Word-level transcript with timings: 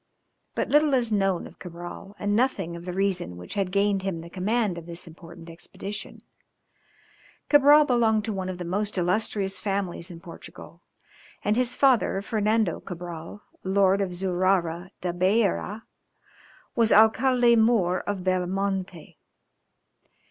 But 0.55 0.69
little 0.69 0.95
is 0.95 1.11
known 1.11 1.45
of 1.45 1.59
Cabral, 1.59 2.15
and 2.17 2.35
nothing 2.35 2.75
of 2.75 2.85
the 2.85 2.91
reason 2.93 3.37
which 3.37 3.53
had 3.53 3.71
gained 3.71 4.01
him 4.01 4.21
the 4.21 4.31
command 4.31 4.79
of 4.79 4.87
this 4.87 5.05
important 5.05 5.47
expedition. 5.47 6.21
Cabral 7.49 7.85
belonged 7.85 8.25
to 8.25 8.33
one 8.33 8.49
of 8.49 8.57
the 8.57 8.65
most 8.65 8.97
illustrious 8.97 9.59
families 9.59 10.09
in 10.09 10.19
Portugal, 10.19 10.81
and 11.43 11.55
his 11.55 11.75
father, 11.75 12.19
Fernando 12.23 12.79
Cabral, 12.79 13.43
lord 13.63 14.01
of 14.01 14.11
Zurara 14.15 14.89
da 15.01 15.11
Beira, 15.11 15.83
was 16.75 16.91
Alcalde 16.91 17.55
mõr 17.55 18.01
of 18.07 18.23
Belmonte. 18.23 19.17